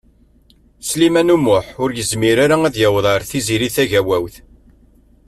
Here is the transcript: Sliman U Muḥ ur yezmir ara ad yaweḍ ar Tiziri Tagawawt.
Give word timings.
Sliman 0.87 1.33
U 1.35 1.37
Muḥ 1.45 1.65
ur 1.83 1.89
yezmir 1.93 2.37
ara 2.43 2.55
ad 2.67 2.75
yaweḍ 2.81 3.05
ar 3.13 3.21
Tiziri 3.29 3.69
Tagawawt. 3.75 4.35